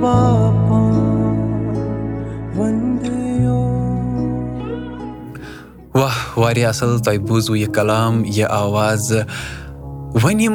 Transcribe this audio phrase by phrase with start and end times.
[0.00, 0.58] واہ
[6.36, 10.54] واریاہ اَصٕل تۄہہِ بوٗزوٕ یہِ کلام یہِ آواز وۄنۍ یِم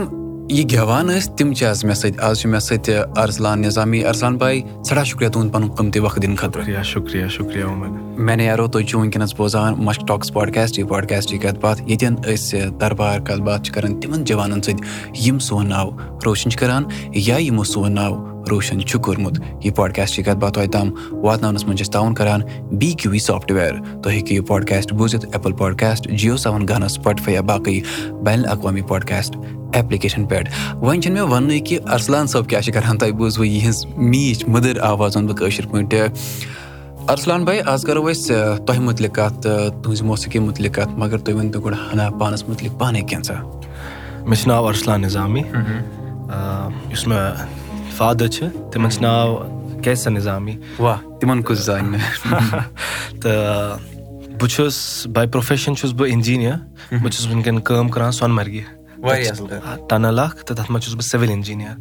[0.49, 4.37] یہِ گٮ۪وان ٲسۍ تِم چھِ آز مےٚ سۭتۍ آز چھُ مےٚ سۭتۍ ارسلان نِظامی ارسلان
[4.37, 8.99] باے سٮ۪ٹھاہ شُکریہ تُہُنٛد پَنُن قۭمتی وقت دِنہٕ خٲطرٕ شُکریہ شُکریہ مےٚ نیرو تُہۍ چھِو
[8.99, 13.73] وٕنکیٚنَس بوزان مَش ٹاکٕس پاڈکاسٹ یہِ پاڈکاسٹٕچ کَتھ باتھ ییٚتٮ۪ن أسۍ دربار کَتھ باتھ چھِ
[13.73, 15.89] کَران تِمَن جوانَن سۭتۍ یِم سون ناو
[16.25, 16.83] روشَن چھِ کَران
[17.15, 20.89] یا یِمو سون ناو روشَن چھُ کوٚرمُت یہِ پاڈکاسٹٕچ کَتھ باتھ تۄہہِ تام
[21.23, 22.41] واتناونَس منٛز چھِ أسۍ تعاوُن کَران
[22.79, 27.33] بی کیوٗ وی سافٹوِیَر تُہۍ ہیٚکِو یہِ پاڈکاسٹ بوٗزِتھ ایپٕل پاڈکاسٹ جِیو سیوَن گانا سُپاٹفاے
[27.33, 27.79] یا باقٕے
[28.23, 29.35] بین الاقوامی پاڈکاسٹ
[29.73, 30.49] ایپلِکیشَن پٮ۪ٹھ
[30.81, 34.79] وۄنۍ چھِنہٕ مےٚ وَننٕے کہِ اَرسلان صٲب کیٛاہ چھِ کَران تۄہہِ بوٗزوٕ یِہٕنٛز میٖچھ مٔدٕر
[34.81, 36.09] آواز وَنہٕ بہٕ کٲشِر پٲٹھۍ
[37.09, 41.35] اَرسلان بھاے آز کَرو أسۍ تۄہہِ مُتعلِق کَتھ تہٕ تُہٕنٛزِ موسیٖقی مُتعلِق کَتھ مگر تُہۍ
[41.35, 43.41] ؤنۍتو گۄڈٕ ہنا پانَس مُتعلِق پانَے کینٛژھا
[44.25, 45.41] مےٚ چھُ ناو اَرسلان نِظامی
[46.91, 47.62] یُس مےٚ
[47.97, 49.37] فادَر چھِ تِمَن چھِ ناو
[49.83, 50.55] کیسر نِظامی
[51.19, 52.61] تِمَن کُس زانہِ مےٚ
[53.21, 53.79] تہٕ
[54.39, 56.57] بہٕ چھُس باے پرٛوفیشَن چھُس بہٕ اِنجیٖنَر
[57.01, 58.61] بہٕ چھُس وٕنکؠن کٲم کَران سۄنہٕ مَرگہِ
[59.89, 61.75] ٹَنَل اکھ تہٕ تَتھ منٛز چھُس بہٕ سِوِل اِنجیٖنَر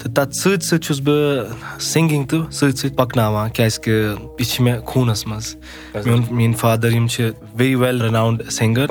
[0.00, 3.92] تہٕ تَتھ سۭتۍ سۭتۍ چھُس بہٕ سِنٛگِنٛگ تہٕ سۭتۍ سۭتۍ پَکناوان کیازِ کہِ
[4.38, 5.54] یہِ چھِ مےٚ خوٗنَس منٛز
[6.04, 8.86] میون میٲنۍ فادَر یِم چھِ ویری ویل رَناوُنٛڈ سِنٛگَر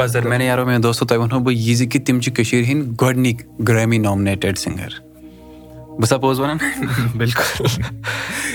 [0.66, 4.58] مےٚ دوستو تۄہہِ وَنہو بہٕ یہِ زِ کہِ تِم چھِ کٔشیٖر ہِنٛدۍ گۄڈٕنِکۍ گرٛیمی نامنیٹِڈ
[4.58, 5.13] سِنٛگَر
[6.00, 6.58] بہٕ سَپوز وَنان
[7.18, 7.66] بِلکُل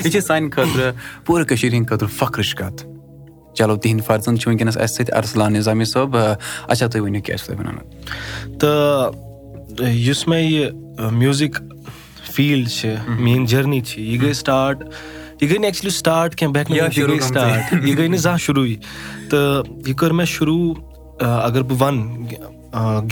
[0.04, 0.92] یہِ چھِ سانہِ خٲطرٕ
[1.24, 2.84] پوٗرٕ کٔشیٖر ہِنٛدۍ خٲطرٕ فخرٕچ کَتھ
[3.54, 7.46] چلو تِہِنٛدۍ فرزَن چھِ وٕنکیٚنَس اَسہِ سۭتۍ اَرسلان نِظامی صٲب اچھا تُہۍ ؤنِو کیٛاہ چھُو
[7.46, 10.70] تۄہہِ وَنان تہٕ یُس مےٚ یہِ
[11.12, 11.58] میوٗزِک
[12.32, 14.82] فیٖلڈ چھِ میٲنۍ جٔرنی چھِ یہِ گٔے سٹاٹ
[15.40, 18.76] یہِ گٔے نہٕ ایٚکچُلی سٹاٹ کینٛہہ بہٕ ہٮ۪کہٕ نہٕ سٹاٹ یہِ گٔے نہٕ زانٛہہ شروٗعٕے
[19.30, 20.74] تہٕ یہِ کٔر مےٚ شروٗع
[21.20, 22.57] اَگر بہٕ وَنہٕ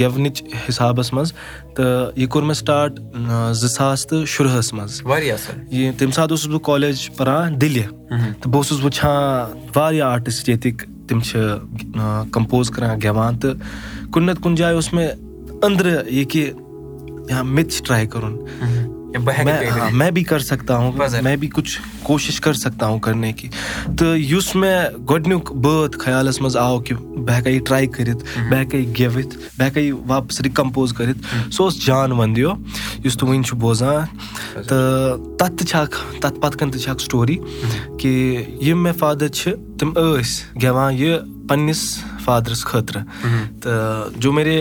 [0.01, 1.33] گٮ۪ونٕچ حِسابَس منٛز
[1.75, 2.93] تہٕ یہِ کوٚر مےٚ سٹاٹ
[3.53, 5.03] زٕ ساس تہٕ شُرہَس منٛز۔
[5.71, 7.83] یہِ تَمہِ ساتہٕ اوسُس بہٕ کالیج پَران دِلہِ۔
[8.41, 11.39] تہٕ بہٕ اوسُس وٕچھان واریاہ آرٹِسٹ ییٚتِکۍ تِم چھِ
[12.31, 13.55] کَمپوز کَران گٮ۪وان تہٕ
[14.11, 15.11] کُنہِ نَتہٕ کُنہِ جایہِ اوس مےٚ
[15.63, 16.53] أنٛدرٕ یہِ کہِ
[17.45, 18.37] مےٚ تہِ چھِ ٹراے کَرُن
[19.19, 23.49] مےٚ بی کَر سَکتا ہوں مےٚ بی کُچھ کوٗشِش کٔر سَکتا ہوں کَرنے کہِ
[23.99, 28.61] تہٕ یُس مےٚ گۄڈٕنیُک بٲتھ خیالَس منٛز آو کہِ بہٕ ہٮ۪کہٕ یہِ ٹراے کٔرِتھ بہٕ
[28.61, 32.53] ہٮ۪کہٕ یہِ گٮ۪وِتھ بہٕ ہٮ۪کہٕ یہِ واپَس رِکَمپوز کٔرِتھ سُہ اوس جان وَندیو
[33.05, 34.05] یُس تُہۍ وٕنۍ چھُو بوزان
[34.55, 37.39] تہٕ تَتھ تہِ چھِ اکھ تَتھ پَتہٕ کَنۍ تہِ چھِ اکھ سٹوری
[37.99, 41.19] کہِ یِم مےٚ فادَر چھِ تِم ٲسۍ گٮ۪وان یہِ
[41.49, 41.83] پَنٕنِس
[42.27, 43.03] فادرَس خٲطرٕ
[43.61, 44.57] تہٕ جو میرے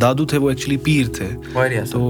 [0.00, 1.28] دادوٗ تھے وہ ایٚکچُلی پیٖر تھے
[1.92, 2.00] تو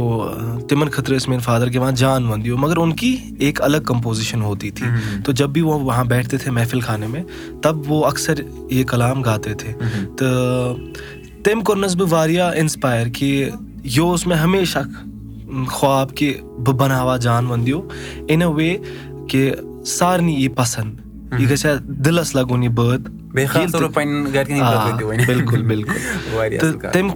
[0.68, 4.70] تِمن خٲطرٕ ٲسۍ میٲنۍ فادر گٮ۪وان جان وَندیو مگر اُن کی ایک الگ کَمپوزِشن ہوتی
[4.70, 4.86] تھی
[5.24, 7.22] تو جب بھی وہ وہاں بیٹھتے تھے محفِل خانے میں
[7.62, 8.34] تب وہ اَکثر
[8.70, 9.72] یہِ کلام گاتے تھے
[10.16, 10.76] تہٕ
[11.42, 13.50] تٔمۍ کوٚرنَس بہٕ واریاہ اِنسپایر کہِ
[13.84, 14.82] یہِ اوس مےٚ ہمیشہِ
[15.68, 17.80] خواب کہِ بہٕ بَناوہا جان وَندیو
[18.28, 18.76] اِن اَ وے
[19.28, 19.52] کہِ
[19.86, 21.48] سارنٕے یی پَسنٛد یہِ
[23.34, 25.98] بِلکُل بِلکُل
[26.58, 27.12] تہٕ تَمہِ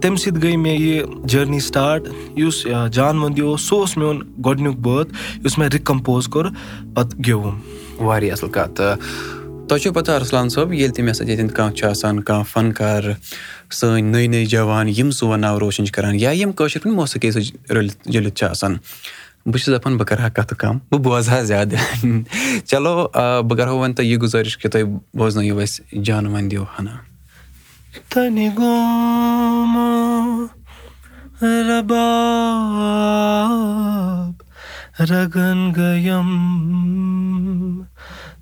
[0.00, 4.76] تَمہِ سۭتۍ گٔے مےٚ یہِ جٔرنی سٹاٹ یُس جان وَندیو اوس سُہ اوس میون گۄڈٕنیُک
[4.86, 5.12] بٲتھ
[5.44, 6.46] یُس مےٚ رِکَمپوز کوٚر
[6.94, 7.58] پَتہٕ گیوُم
[7.98, 8.80] واریاہ اَصٕل کَتھ
[9.68, 13.02] تۄہہِ چھُو پَتہ اَرسلان صٲب ییٚلہِ تہِ مےٚ سۭتۍ ییٚتٮ۪ن کانٛہہ چھُ آسان کانٛہہ فَنکار
[13.70, 17.30] سٲنۍ نٔے نٔے جوان یِم سون ناو روشَن چھِ کَران یا یِم کٲشِر پٲٹھۍ موسیٖقی
[17.30, 18.76] سۭتۍ رٔلِتھ جٔلِتھ چھِ آسان
[19.46, 21.78] بہٕ چھُس دَپان بہٕ کَرٕ ہا کَتھٕ کَم بہٕ بوزٕ ہا زیادٕ
[22.70, 22.94] چلو
[23.48, 24.84] بہٕ کَرہو وۄنۍ تۄہہِ یہِ گُزٲرِش کہِ تُہۍ
[25.18, 26.94] بوزنٲیِو اَسہِ جان وَندیو ہنا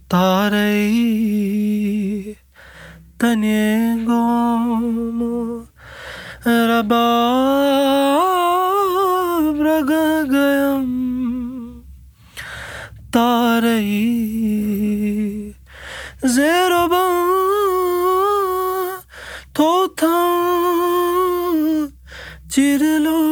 [0.09, 0.81] تارے
[16.35, 16.87] زیرو
[19.55, 20.19] تھوتھا
[22.51, 23.32] چِرلو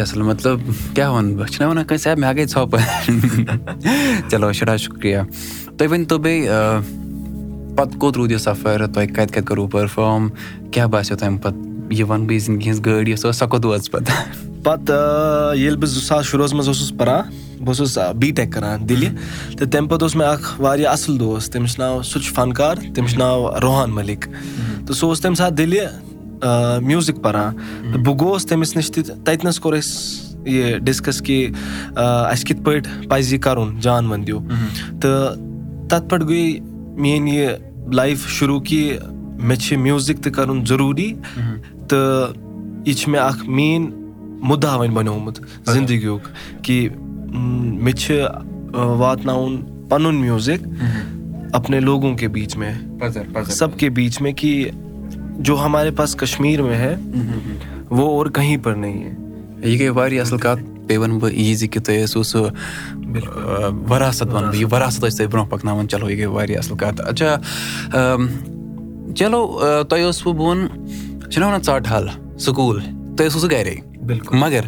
[0.00, 0.60] واریاہ اَصٕل مطلب
[0.94, 5.18] کیٛاہ وَنہٕ بہٕ چھُنہ وَنان کٲنٛسہِ مےٚ گٔے ژھۄپہٕ چلو سٮ۪ٹھاہ شُکریہ
[5.76, 6.48] تُہۍ ؤنۍتو بیٚیہِ
[7.76, 10.28] پَتہٕ کوٚت روٗد یہِ سَفر تۄہہِ کَتہِ کَتہِ کوٚروٕ پٔرفارم
[10.70, 13.90] کیٛاہ باسیٚو تَمہِ پَتہٕ یہِ وَنہٕ بہٕ زِندگی ہِنٛز گٲڑۍ یۄس ٲس سۄ کوٚت وٲژ
[13.90, 18.88] پَتہٕ پَتہٕ ییٚلہِ بہٕ زٕ ساس شُرہَس منٛز اوسُس پَران بہٕ اوسُس بی ٹیک کران
[18.88, 19.08] دِلہِ
[19.58, 22.76] تہٕ تَمہِ پَتہٕ اوس مےٚ اکھ واریاہ اَصٕل دوس تٔمِس چھُ ناو سُہ چھُ فنکار
[22.94, 24.24] تٔمِس چھُ ناو روحان مٔلِک
[24.86, 25.86] تہٕ سُہ اوس تَمہِ ساتہٕ دِلہِ
[26.82, 27.56] میوٗزِک پَران
[27.92, 31.50] تہٕ بہٕ گوٚوُس تٔمِس نِش تہِ تَتِنَس کوٚر اَسہِ یہِ ڈِسکَس کہِ
[31.96, 34.38] اَسہِ کِتھ پٲٹھۍ پَزِ یہِ کَرُن جان وَن دِیِو
[35.00, 35.36] تہٕ
[35.88, 36.58] تَتھ پٮ۪ٹھ گٔے
[36.96, 37.48] میٲنۍ یہِ
[37.94, 38.98] لایف شروٗع کہِ
[39.38, 41.14] مےٚ چھِ میوٗزِک تہِ کَرُن ضروٗری
[41.88, 42.32] تہٕ
[42.86, 43.90] یہِ چھِ مےٚ اکھ مین
[44.42, 46.28] مُدا وۄنۍ بَنیومُت زندگیُک
[46.64, 46.88] کہِ
[47.32, 48.20] مےٚ چھِ
[48.74, 50.66] واتناوُن پَنُن میوٗزِک
[51.52, 52.72] اپنے لوگوں کے بیٖچ میں
[53.48, 54.70] سب کے بیٖچ میں کہِ
[55.46, 56.94] جو ہمارے پاس کَشمیٖر میں ہے
[57.90, 61.54] وہ اور کہیں پر نہیں ہے یہِ گٔے واریاہ اَصٕل کَتھ بیٚیہِ وَنہٕ بہٕ یہِ
[61.56, 62.40] زِ کہِ تۄہہِ ٲسوٕ سُہ
[63.90, 67.00] وَراثت وَنہٕ بہٕ یہِ وَراثت ٲسۍ تۄہہِ برونٛہہ پَکناوان چلو یہِ گٔے واریاہ اَصٕل کَتھ
[67.08, 67.36] اچھا
[69.16, 69.42] چلو
[69.88, 70.66] تۄہہِ اوسوٕ بہٕ وَن
[71.30, 72.08] چھِنہ وَنان ژَٹ حال
[72.38, 73.74] سکوٗل تۄہہِ اوسوٕ سُہ گرے
[74.32, 74.66] مَگر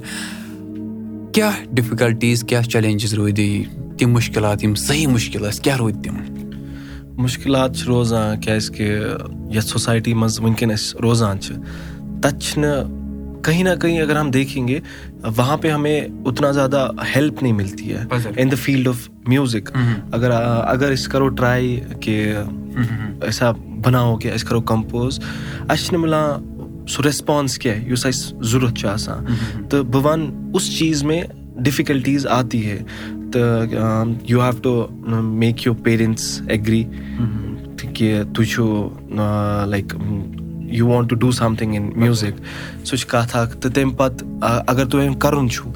[1.33, 6.42] کیاہ ڈِفِکَلٹیٖز کیاہ چیلینجِز روٗدۍ تِم مُشکِلات یِم صحیح مُشکِل ٲسۍ کیاہ روٗدۍ تِم
[7.23, 8.87] مُشکِلات چھِ روزان کیازِ کہِ
[9.55, 11.55] یَتھ سوسایٹی منٛز وٕنکیٚن أسۍ روزان چھِ
[12.23, 14.81] تَتہِ چھِنہٕ کہیں نہ کہیں اگر ہم دیکھیں گے
[15.37, 18.05] وہاں پہ ہمیں اتنا زیادٕ ہیٚلپ نہیں مِلتی ہے
[18.37, 19.71] in the field of music
[20.13, 22.35] اگر اگر أسۍ کَرو ٹراے کہِ
[23.29, 23.51] أسۍ ہا
[23.85, 25.21] بَناوو کہِ أسۍ کَرو کَمپوز
[25.69, 29.25] اَسہِ چھِنہٕ مِلان سُہ ریسپانٕس کینٛہہ یُس اَسہِ ضوٚرَتھ چھُ آسان۔
[29.69, 31.25] تہٕ بہٕ وَنہٕ اُس چیٖز مےٚ
[31.57, 32.79] ڈِفِکَلٹیٖز آتی ہے
[33.33, 33.75] تہٕ
[34.29, 34.87] you have to
[35.23, 36.85] make you parents agree
[37.95, 38.89] کہِ تُہۍ چھُو
[39.71, 39.95] like
[40.77, 42.35] you want to do something in music
[42.85, 44.27] سُہ چھِ کَتھ اکھ تہٕ تَمہِ پَتہٕ
[44.67, 45.71] اَگر تۄہہِ کَرُن چھُو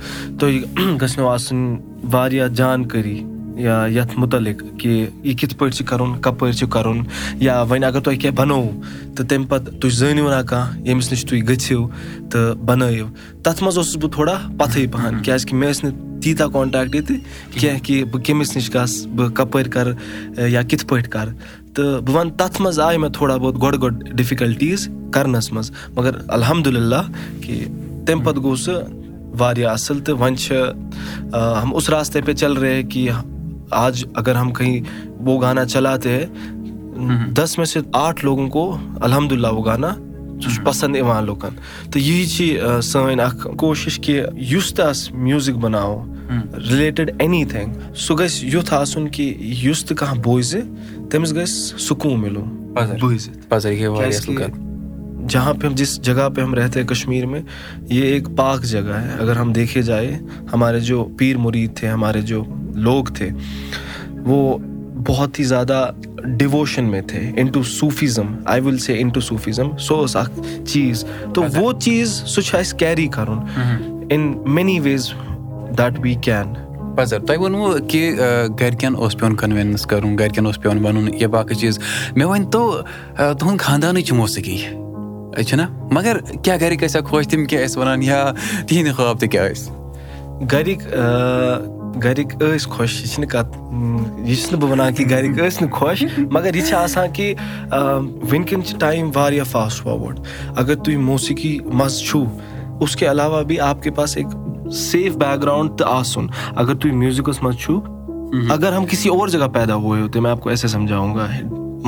[3.57, 7.03] یَتھ مُتعلِق کہِ یہِ کِتھ پٲٹھۍ چھُ کَرُن کَپٲرۍ چھُ کَرُن
[7.41, 11.25] یا وۄنۍ اَگر تۄہہِ کیٚنٛہہ بَنووُ تہٕ تَمہِ پَتہٕ تُہۍ زٲنِو نہ کانٛہہ ییٚمِس نِش
[11.25, 11.87] تُہۍ گٔژھِو
[12.31, 13.07] تہٕ بَنٲیِو
[13.43, 17.17] تَتھ منٛز اوسُس بہٕ تھوڑا پَتھٕے پَہَن کیازِ کہِ مےٚ ٲسۍ نہٕ تیٖتیاہ کونٹیکٹ تہِ
[17.61, 21.33] کیٚنٛہہ کہِ بہٕ کٔمِس نِش گژھٕ بہٕ کَپٲرۍ کَرٕ یا کِتھ پٲٹھۍ کَرٕ
[21.75, 26.19] تہٕ بہٕ وَنہٕ تَتھ منٛز آیہِ مےٚ تھوڑا بہت گۄڈٕ گۄڈٕ ڈِفِکَلٹیٖز کَرنَس منٛز مگر
[26.29, 27.03] الحمدُاللہ
[27.41, 27.67] کہِ
[28.07, 28.83] تَمہِ پَتہٕ گوٚو سُہ
[29.39, 30.55] واریاہ اَصٕل تہٕ وۄنۍ چھِ
[31.63, 33.11] ہم اُس راستے پے چل رہے کہِ
[33.71, 34.81] آز اگر ہم کہیں
[35.27, 36.27] وہ گانا چلاتے ہے
[37.37, 39.93] دَس سۭتۍ آٹھ لوگوں گوٚو الحمدُاللہ گانا
[40.43, 41.55] سُہ چھُ پَسنٛد یِوان لُکَن
[41.91, 44.23] تہٕ یی چھِ سٲنۍ اَکھ کوٗشِش کہِ
[44.53, 46.05] یُس تہِ آسہِ میوٗزِک بَناوو
[46.71, 49.35] رِلیٹِڈ ایٚنی تھِنٛگ سُہ گژھِ یُتھ آسُن کہِ
[49.65, 50.57] یُس تہِ کانٛہہ بوزِ
[51.11, 54.66] تٔمِس گژھِ سکوٗن مِلُن بوٗزِتھ
[55.29, 57.41] جہاں پہ ہم جِس جگہ پہ ہم رہتے کشمیٖر میں
[57.91, 59.53] یہِ ایک پاک جگہ ہے اگر ہم
[59.87, 60.19] جایے
[60.53, 60.81] ہمارے
[61.19, 62.43] پیٖر مُریٖد تھے ہمارے جو
[62.89, 63.31] لوگ تھے
[64.27, 64.59] وہ
[65.07, 67.21] بہت ہی زیادٕ ڈِووشَن میں تھے
[67.53, 72.43] into Sufism I will say into صوٗفِزم سُہ اوس اکھ چیٖز تہٕ وہ چیٖز سُہ
[72.43, 73.39] چھُ اَسہِ کیری کَرُن
[74.11, 75.11] in many ways
[75.79, 76.55] that we can
[76.97, 78.13] پَزر تۄہہِ ووٚنوُ کہِ
[78.61, 81.79] گرِکٮ۪ن اوس پیٚوان کَنوِنٕس کَرُن گرِکٮ۪ن اوس پیٚوان وَنُن یا باقٕے چیٖز
[82.17, 82.81] مےٚ ؤنۍ تو
[83.17, 84.86] تُہُنٛد خاندانٕے چھِ موسیٖقی
[85.43, 88.33] چھُنہ مَگر کیاہ گرِکۍ ٲسیا خۄش تِم کیاہ ٲسۍ وَنان یا
[88.67, 89.71] تِہِنٛدِ خٲب تہِ کیاہ ٲسۍ
[90.53, 90.81] گرِکۍ
[92.05, 93.57] گرِکۍ ٲسۍ خۄش یہِ چھِنہٕ کَتھ
[94.29, 97.35] یہِ چھُس نہٕ بہٕ وَنان کہِ گرِکۍ ٲسۍ نہٕ خۄش مَگر یہِ چھِ آسان کہِ
[97.73, 100.21] وٕنکیٚن چھِ ٹایم واریاہ فاسٹ فاروٲڈ
[100.57, 102.25] اَگر تُہۍ موسیٖقی منٛز چھُو
[102.81, 104.27] اُس کے علاوہ بیٚیہِ آپ کے پاس اِک
[104.73, 107.81] سیف بیک گراوُنٛڈ تہِ آسُن اَگر تُہۍ میوٗزِکَس منٛز چھُو
[108.51, 111.27] اَگر ہم کِسی اور جگہ پیدا ہوے تہٕ مےٚ آپ کو ایسے سَمجاوُن گا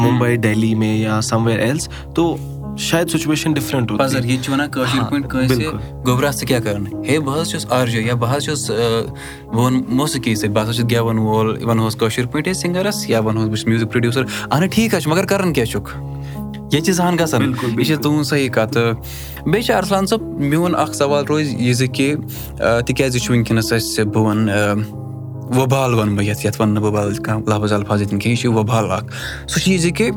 [0.03, 1.89] مُمبے دہلی میں یا سَمویر ایلٕز
[2.79, 5.67] شاید سُچویشَن ڈِفرنٛٹ ییٚتہِ چھِ وَنان کٲشِر پٲٹھۍ کٲنٛسہِ
[6.07, 9.83] گوٚبرا ژٕ کیاہ کَران ہے بہٕ حظ چھُس آرجو یا بہٕ حظ چھُس بہٕ وَنہٕ
[9.89, 13.67] موسیٖقی سۭتۍ بہٕ ہسا چھُس گٮ۪وَن وول وَنہوس کٲشِر پٲٹھۍ سِنٛگَرَس یا وَنہوس بہٕ چھُس
[13.67, 17.87] میوٗزِک پرٛوڈوٗسَر اَہن ٹھیٖک حظ چھُ مگر کَران کیاہ چھُکھ ییٚتہِ چھِ زَہن گژھان یہِ
[17.87, 18.95] چھِ تُہُنٛد صحیح کَتھ تہٕ
[19.45, 22.15] بیٚیہِ چھِ اَرسلان صٲب میون اکھ سوال روزِ یہِ زِ کہِ
[22.87, 25.07] تِکیازِ یہِ چھُ وٕنکیٚنَس اَسہِ بہٕ وَنہٕ
[25.57, 28.43] وۄبال وَنہٕ بہٕ یَتھ یَتھ وَنہٕ نہٕ بہٕ بدل کانٛہہ لفظ الفاظ ییٚتٮ۪ن کینٛہہ یہِ
[28.43, 29.13] چھُ وۄبال اکھ
[29.51, 30.11] سُہ چھُ یہِ زِ کہِ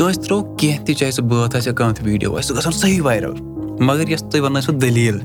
[0.00, 2.72] کٲنٛسہِ ترٛوو کینٛہہ تہِ چاہے سُہ بٲتھ آسہِ یا کانٛہہ تہِ ویٖڈیو آسہِ سُہ گژھان
[2.72, 3.32] صحیح وایرَل
[3.80, 5.18] مگر یۄس تُہۍ وَنان ٲسوٕ دٔلیٖل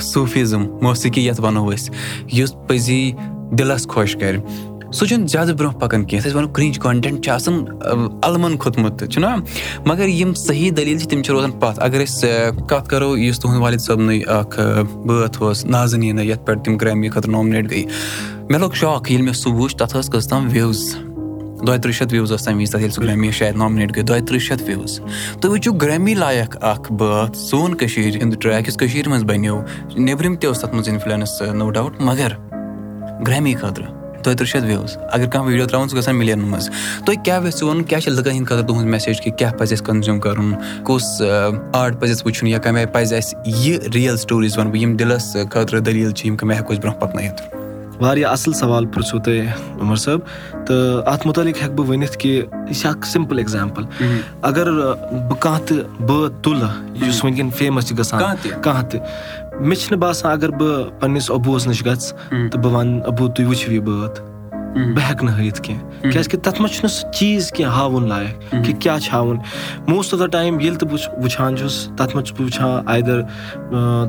[0.00, 1.92] صوٗفِزم موسیٖقی یَتھ وَنو أسۍ
[2.32, 3.12] یُس پٔزی
[3.58, 4.38] دِلَس خۄش کَرِ
[4.92, 7.64] سُہ چھُنہٕ زیادٕ برونٛہہ پَکان کینٛہہ أسۍ وَنو کِرٛنٛچ کَنٹینٹ چھُ آسان
[8.22, 9.34] اَلمَن کھوٚتمُت تہِ چھُنہ
[9.86, 13.60] مگر یِم صحیح دٔلیٖل چھِ تِم چھِ روزان پَتھ۔ اگر أسۍ کَتھ کَرو یُس تُہُنٛد
[13.62, 14.60] والِد صٲبنٕے اَکھ
[15.06, 17.84] بٲتھ اوس نازنیٖنٕے یَتھ پٮ۪ٹھ تِم گرٛیمی خٲطرٕ نامنیٹ گٔے
[18.48, 21.09] مےٚ لوٚگ شاک ییٚلہِ مےٚ سُہ وٕچھ تَتھ ٲس کٔژ تام وِوٕز
[21.66, 24.26] دۄیہِ تٕرٛہ شَتھ وِوٕز ٲس تَمہِ وِزِ تَتھ ییٚلہِ سُہ گرٛیمی شاید نامنیٹ گٔے دۄیہِ
[24.26, 25.00] تٕرٛہ شَتھ وِوٕز
[25.40, 29.60] تُہۍ وٕچھِو گرٛیمی لایق اکھ بٲتھ سون کٔشیٖر ہُنٛد ٹرٛیک یُس کٔشیٖرِ منٛز بَنیو
[29.96, 32.36] نیٚبرِم تہِ اوس تَتھ منٛز اِنفٕلنس نو ڈاوُٹ مگر
[33.26, 36.68] گرٛیمی خٲطرٕ دۄیہِ تٕرٛہ شَتھ وِوٕز اگر کانٛہہ ویٖڈیو ترٛاوُن سُہ گژھان مِلیَن منٛز
[37.04, 39.86] تُہۍ کیاہ یژھِو وَنُن کیاہ چھِ لُکَن ہِنٛدۍ خٲطرٕ تُہُنٛد میسیج کہِ کیاہ پَزِ اَسہِ
[39.86, 40.52] کَنزیوٗم کَرُن
[40.84, 41.22] کُس
[41.72, 44.96] آرٹ پَزِ اَسہِ وٕچھُن یا کَمہِ آیہِ پَزِ اَسہِ یہِ رِیَل سٹوریٖز وَنہٕ بہٕ یِم
[44.96, 47.59] دِلَس خٲطرٕ دٔلیٖل چھِ یِم کَمہِ آیہِ ہٮ۪کو أسۍ برونٛہہ پَکنٲیِتھ
[48.00, 50.20] واریاہ اَصٕل سوال پرٛژھوٗ تۄہہِ عمر صٲب
[50.66, 53.84] تہٕ اَتھ مُتعلِق ہٮ۪کہٕ بہٕ ؤنِتھ کہِ یہِ چھِ اکھ سِمپٕل ایٚگزامپٕل
[54.48, 54.70] اَگر
[55.28, 55.76] بہٕ کانٛہہ تہِ
[56.06, 56.70] بٲتھ تُلہٕ
[57.06, 58.20] یُس وٕنکیٚن فیمَس چھُ گژھان
[58.62, 59.00] کانٛہہ تہِ
[59.60, 62.14] مےٚ چھُنہٕ باسان اَگر بہٕ پَنٕنِس اوبوٗوَس نِش گژھٕ
[62.50, 64.20] تہٕ بہٕ وَنہٕ اوبوٗ تُہۍ وٕچھِو یہِ بٲتھ
[64.74, 68.50] بہٕ ہٮ۪کہٕ نہٕ ہٲیِتھ کیٚنٛہہ کیازِ کہِ تَتھ منٛز چھُنہٕ سُہ چیٖز کیٚنٛہہ ہاوُن لایق
[68.64, 69.36] کہِ کیاہ چھُ ہاوُن
[69.88, 73.22] موسٹ آف د ٹایم ییٚلہِ تہِ بہٕ وٕچھان چھُس تَتھ منٛز چھُس بہٕ وٕچھان آیدَر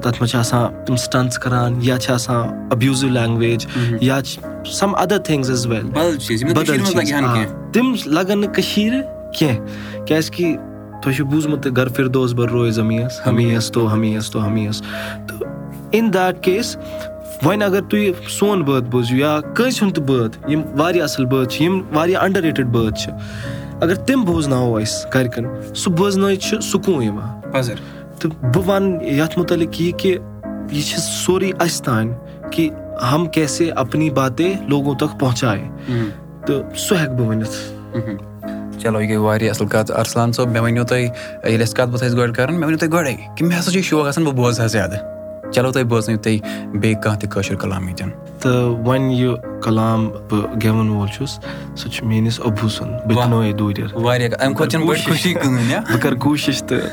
[0.03, 3.65] تَتھ منٛز چھِ آسان تِم سٹنٛٹٕس کران یا چھِ آسان اَبیوٗزِو لینٛگویج
[4.01, 4.41] یا چھِ
[4.79, 5.87] some other things as well
[7.73, 9.01] تِم لگن نہٕ کٔشیٖرِ
[9.37, 10.55] کیٚنٛہہ کیازِ کہِ
[11.03, 14.81] تۄہہِ چھُو بوٗزمُت تہِ گرٕ فِردوس بر روزِ زٔمیٖنَس ہمیٖس تو ہمیٖس تو ہمیٖس
[15.27, 15.49] تہٕ
[15.91, 16.77] اِن دیٹ کیس
[17.43, 21.49] وۄنۍ اَگر تُہۍ سون بٲتھ بوٗزِو یا کٲنٛسہِ ہُنٛد تہِ بٲتھ یِم واریاہ اَصٕل بٲتھ
[21.53, 23.11] چھِ یِم واریاہ اَنڈر ریٹِڈ بٲتھ چھِ
[23.83, 27.51] اَگر تِم بوزناوو أسۍ گرِکٮ۪ن سُہ بوزنٲیِتھ چھُ سکوٗن یِوان
[28.19, 30.17] تہٕ بہٕ وَنہٕ یَتھ مُتعلِق یہِ کہِ
[30.71, 32.69] یہِ چھِ سورُے اَسہِ تانۍ کہِ
[33.11, 35.67] ہم کیسے اَپنی باتے لوگو تک پہنٛچایے
[36.45, 37.55] تہٕ سُہ ہٮ۪کہٕ بہٕ ؤنِتھ
[38.81, 42.03] چلو یہِ گٔے واریاہ اَصٕل کَتھ اَرسلان صٲب مےٚ ؤنِو تُہۍ ییٚلہِ اَسہِ کَتھ باتھ
[42.03, 44.61] آسہِ گۄڈٕ کَرٕنۍ مےٚ ؤنِو تُہۍ گۄڈَے کہِ مےٚ ہسا چھُ شوق آسان بہٕ بوزٕ
[44.61, 45.20] ہا زیادٕ
[45.53, 46.37] چلو تُہۍ بوزنٲیِو تُہۍ
[46.81, 48.09] بیٚیہِ کانٛہہ تہِ کٲشُر کلام ییٚتٮ۪ن
[48.41, 51.39] تہٕ وۄنۍ یہِ کلام بہٕ گٮ۪وَن وول چھُس
[51.79, 53.77] سُہ چھُ میٲنِس اوبوٗ سُنٛد بہٕ دِنوے دوٗرِ
[55.89, 56.85] بہٕ کَرٕ کوٗشِش تہٕ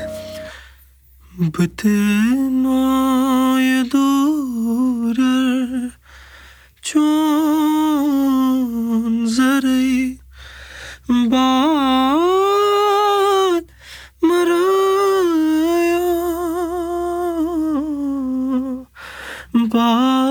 [19.71, 20.28] کیٛاہ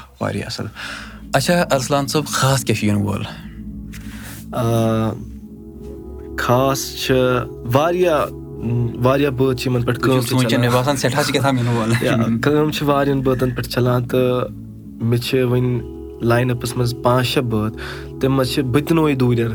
[0.00, 0.66] واہ واریاہ اَصٕل.
[1.34, 3.22] اچھا اَرسلان صٲب خاص کیاہ چھُ یِنہٕ وول
[6.38, 7.14] خاص چھِ
[7.72, 8.24] واریاہ
[9.04, 10.20] واریاہ بٲتھ چھِ یِمن پٮ۪ٹھ کٲم
[12.40, 14.50] کٲم چھِ واریاہن بٲتن پٮ۪ٹھ چلان تہٕ
[15.00, 17.76] مےٚ چھِ وۄنۍ لاین اَپس منٛز پانٛژھ شےٚ بٲتھ
[18.20, 19.52] تَمہِ منٛز چھِ بہٕ دِنوے دوٗرٮ۪ر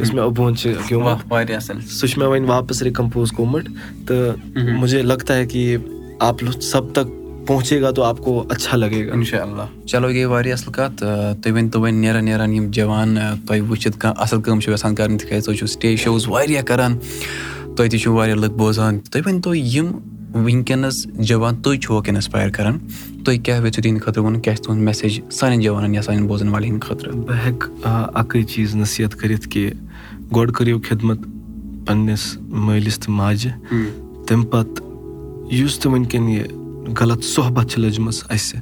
[0.00, 3.68] یُس مےٚ اوبوٗن چھُ سُہ چھُ مےٚ وۄنۍ واپس رِکَمپوز گوٚمُت
[4.06, 4.36] تہٕ
[4.78, 5.76] مُجھے لگتا ہے کہِ
[6.20, 7.06] آپ سب تک
[7.48, 10.72] پہنچے گا تو آپ کو اچھا لگے گا اِنشاء اللہ چلو یہِ گٔے واریاہ اَصٕل
[10.72, 10.96] کَتھ
[11.42, 14.94] تُہۍ ؤنۍ تو وۄنۍ نیران نیران یِم جوان تۄہہِ وٕچھِتھ کانٛہہ اَصٕل کٲم چھِو یَژھان
[14.94, 16.98] کَرٕنۍ تِکیازِ تُہۍ چھِو سِٹیج شوز واریاہ کران
[17.76, 19.90] تۄہہِ تہِ چھِو واریاہ لُکھ بوزان تُہۍ ؤنۍ تو یِم
[20.34, 22.78] وٕنکیٚنس جوان تُہۍ چھُوکھ اِنسپایر کران
[23.24, 26.48] تُہۍ کیاہ ویژھِو تِہنٛدِ خٲطرٕ وَنُن کیاہ چھُ تُہُنٛد میسیج سانٮ۪ن جوانن یا سانٮ۪ن بوزن
[26.48, 29.70] والٮ۪ن ہٕنٛدِ خٲطرٕ بہٕ ہٮ۪کہٕ اَکٕے چیٖز نصیحت کٔرِتھ کہِ
[30.36, 31.18] گۄڈٕ کٔرِو خدمت
[31.86, 33.50] پنٕنِس مٲلِس تہٕ ماجہِ
[34.26, 36.57] تَمہِ پتہٕ یُس تہِ وٕنکیٚن یہِ
[37.00, 38.60] غلط صحبت چھِ لٔجمٕژ اَسہِ۔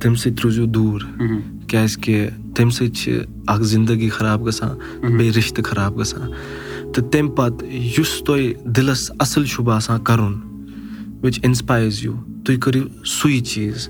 [0.00, 1.00] تَمہِ سۭتۍ روٗزِو دوٗر۔
[1.66, 4.78] کیازِ کہِ تَمہِ سۭتۍ چھِ اکھ زندگی خراب گژھان
[5.16, 6.30] بیٚیہِ رِشتہٕ خراب گژھان۔
[6.92, 10.34] تہٕ تَمہِ پتہٕ یُس تۄہہِ دِلس اَصٕل چھُو باسان کَرُن
[11.22, 13.88] وِچ اِنسپایز یوٗ تُہۍ کٔرِو سُے چیٖز۔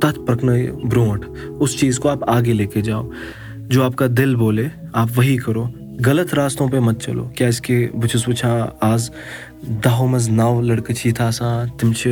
[0.00, 1.26] تَتھ پَکنٲیِو برونٛٹھ۔
[1.60, 3.10] اُس چیٖز کو آپ آگے لے کے جاو
[3.68, 5.66] جو آپ کا دِل بولے آپ ؤہی کَرو۔
[6.04, 9.10] غلط راستو پے مت چلو۔ کیازِ کہِ بہٕ چھُس وٕچھان آز
[9.84, 12.10] دَہو منٛز نَو لٔڑکہٕ چھِ یِتھ آسان تِم چھِ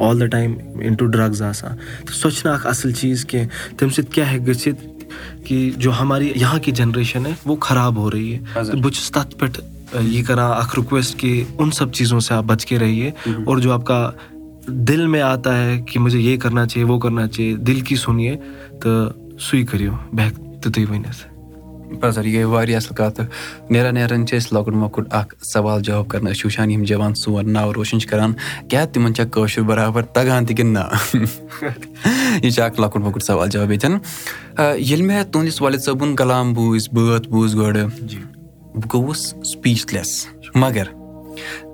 [0.00, 0.54] all the time
[0.94, 4.84] into drugs آسان تہٕ سۄ چھِنہٕ اکھ اَصٕل چیٖز کینٛہہ تَمہِ سۭتۍ کیاہ ہٮ۪کہِ گٔژھِتھ
[5.44, 9.10] کہِ جو ہماری یہاں کی جنریشن ہے وہ خراب ہو رہی ہے تہٕ بہٕ چھُس
[9.10, 9.60] تَتھ پٮ۪ٹھ
[10.02, 13.10] یہِ کران اکھ رِکویسٹ کہِ اُن سب چیٖزو سے آپ بچ کے رہیے
[13.44, 14.10] اور جو آپ کا
[14.68, 18.36] دِل مے آتا ہے کہِ مُجھے یہ کرنا چاہیے وہ کرنا چاہیے دِل کی سُنیے
[18.80, 21.35] تہٕ سُے کٔرِو بہٕ ہٮ۪کہٕ تِتُے ؤنِتھ
[22.00, 23.20] بَزر یہِ گٔے واریاہ اَصٕل کَتھ۔
[23.70, 27.14] نیران نیران چھِ أسۍ لۄکُٹ مۄکُٹ اکھ سوال جواب کران أسۍ چھِ وٕچھان یِم جوان
[27.14, 28.32] سون ناو روشن چھِ کران۔
[28.68, 31.16] کیاہ تِمن چھا کٲشُر برابر تگان تہِ کِنہٕ نہ؟
[32.42, 33.98] یہِ چھُ اکھ لۄکُٹ مۄکُٹ سوال جواب ییٚتٮ۪ن
[34.58, 37.86] ییٚلہِ مےٚ تُہنٛدِس والد صٲبُن کلام بوٗزۍ بٲتھ بوٗز گۄڈٕ
[38.74, 40.84] بہٕ گوٚوُس سُپیٖچ لیس مگر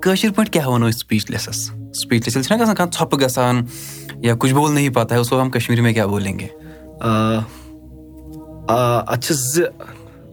[0.01, 3.65] کٲشِر پٲٹھۍ کیاہ وَنو أسۍ سُپیٖچ لیسَس سُپیٖچ لیس ییٚلہِ چھُنہ گژھان کانٛہہ ژھۄپہٕ گژھان
[4.25, 6.47] یا کُچھ بول نہٕ پَتہٕ اوس ہم کَشمیٖر مےٚ کیاہ بولیں گے؟
[8.67, 9.65] اَتھ چھِ زٕ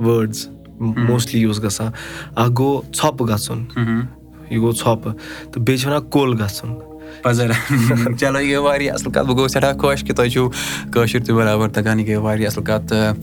[0.04, 0.48] وٲڈٕس
[1.08, 1.90] موسٹلی یوٗز گژھان
[2.42, 3.60] اکھ گوٚو ژھۄپہٕ گژھُن
[4.50, 5.14] یہِ گوٚو ژھۄپہٕ
[5.50, 6.70] تہٕ بیٚیہِ چھِ وَنان کُل گژھُن
[7.22, 7.50] پَزَر
[8.20, 10.48] چلو یہِ گٔے واریاہ اَصٕل کَتھ بہٕ گوٚوُس سٮ۪ٹھاہ خۄش کہِ تۄہہِ چھُو
[10.92, 13.14] کٲشُر تہِ برابر تَگان یہِ گٔے واریاہ اَصٕل کَتھ تہٕ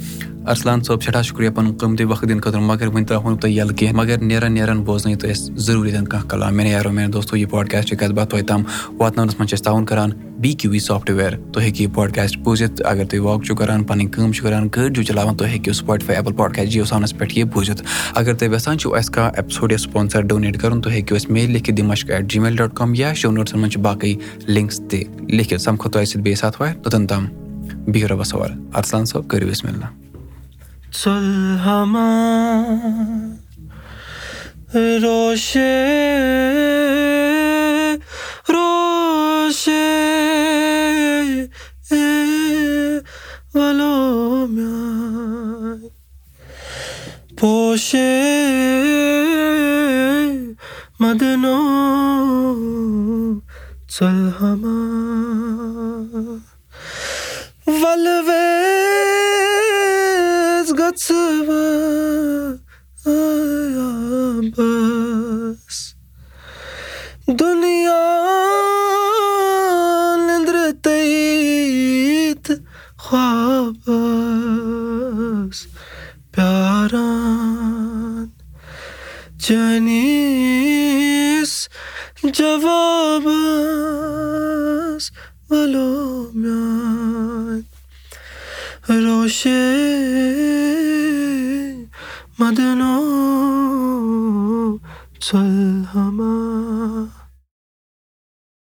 [0.49, 3.75] اَرسلان صٲب سٮ۪ٹھاہ شُکریہ پَنُن قۭمتی وقت دِنہٕ خٲطرٕ مگر وۄنۍ ترٛاوہو نہٕ تۄہہِ ییٚلہٕ
[3.77, 7.37] کینٛہہ مگر نیران نیران بوزنٲیِو تُہۍ اَسہِ ضٔروٗری دِنۍ کانٛہہ کَلان میٛانہِ یارو میٛانہِ دوستو
[7.37, 8.63] یہِ پاڈکاسٹ کاسٹ کَرٕ بہٕ توتہِ تام
[8.99, 10.11] واتناونَس منٛز چھِ أسۍ تاوُن کَران
[10.41, 14.11] بی کیوٗ وی سافٹویر تُہۍ ہیٚکِو یہِ پاڈکاسٹ بوٗزِتھ اگر تُہۍ واک چھُو کَران پَنٕنۍ
[14.11, 17.37] کٲم چھُو کَران گٲڑۍ چھُو چَلاوان تُہۍ ہیٚکِو Spotify Apple podcast Jio Jio Saavn پٮ۪ٹھ
[17.37, 17.81] یہِ بوٗزِتھ
[18.15, 21.51] اگر تُہۍ یژھان چھُو اَسہِ کانٛہہ اٮ۪پِسوڈ یا سپانسَر ڈونیٹ کَرُن تُہۍ ہیٚکِو اَسہِ میل
[21.51, 24.13] لیکھِتھ دِمَش at G mail dot com یا شو نوٹسَن منٛز چھِ باقٕے
[24.47, 25.03] لِنٛکٕس تہِ
[25.35, 27.25] لیٖکھِتھ سَمکھو تۄہہِ سۭتۍ بیٚیہِ ساتہٕ وارِ توٚتَن تام
[27.91, 29.87] بِہِو رۄبَس حوال اَرسلان صٲب کٔرِو أسۍ مِلنا
[35.03, 35.73] روشے
[38.53, 39.85] روشے
[43.55, 45.79] والو میان
[47.39, 48.07] پوشے
[50.99, 51.96] مدنو
[53.97, 55.26] سلہ با